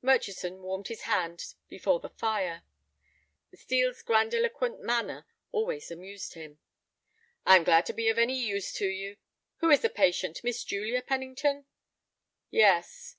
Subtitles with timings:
[0.00, 2.64] Murchison warmed his hands before the fire.
[3.54, 6.58] Steel's grandiloquent manner always amused him.
[7.44, 9.18] "I am glad to be of any use to you.
[9.58, 11.66] Who is the patient, Miss Julia Pennington?"
[12.48, 13.16] "Yes."